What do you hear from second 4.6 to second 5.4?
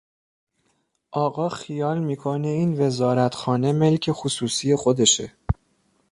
خودشه!